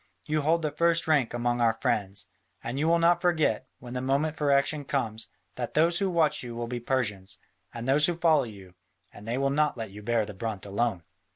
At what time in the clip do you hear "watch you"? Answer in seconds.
6.09-6.55